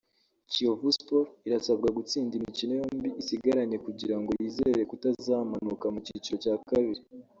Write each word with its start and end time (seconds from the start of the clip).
Kiyovu 0.51 0.87
Sports 0.97 1.33
irasabwa 1.47 1.87
gutsinda 1.97 2.33
imikino 2.39 2.71
yombi 2.79 3.09
isigaranye 3.21 3.77
kugira 3.85 4.15
ngo 4.19 4.29
yizere 4.39 4.81
kutazamanuka 4.91 5.85
mu 5.93 5.99
cyiciro 6.05 6.37
cya 6.45 6.55
kabiri 6.69 7.01